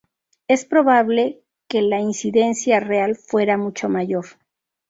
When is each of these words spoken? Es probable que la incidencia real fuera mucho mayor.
Es 0.47 0.65
probable 0.65 1.43
que 1.67 1.83
la 1.83 1.99
incidencia 1.99 2.79
real 2.79 3.15
fuera 3.15 3.55
mucho 3.57 3.87
mayor. 3.87 4.25